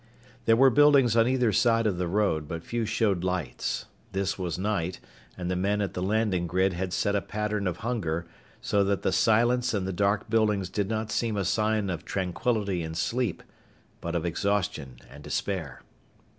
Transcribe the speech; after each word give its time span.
There 0.45 0.55
were 0.55 0.71
buildings 0.71 1.15
on 1.15 1.27
either 1.27 1.53
side 1.53 1.85
of 1.85 1.99
the 1.99 2.07
road, 2.07 2.47
but 2.47 2.63
few 2.63 2.87
showed 2.87 3.23
lights. 3.23 3.85
This 4.13 4.35
was 4.35 4.57
night, 4.57 4.99
and 5.37 5.47
the 5.51 5.55
men 5.55 5.79
at 5.79 5.93
the 5.93 6.01
landing 6.01 6.47
grid 6.47 6.73
had 6.73 6.91
set 6.91 7.15
a 7.15 7.21
pattern 7.21 7.67
of 7.67 7.77
hunger, 7.85 8.25
so 8.61 8.83
that 8.83 9.03
the 9.03 9.11
silence 9.11 9.75
and 9.75 9.85
the 9.87 9.93
dark 9.93 10.27
buildings 10.27 10.69
did 10.69 10.89
not 10.89 11.11
seem 11.11 11.37
a 11.37 11.45
sign 11.45 11.91
of 11.91 12.03
tranquility 12.03 12.81
and 12.81 12.97
sleep, 12.97 13.43
but 14.01 14.15
of 14.15 14.25
exhaustion 14.25 14.97
and 15.07 15.23
despair. 15.23 15.83